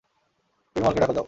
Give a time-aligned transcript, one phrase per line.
[0.75, 1.19] পেরুমলকে ডাকো যাও।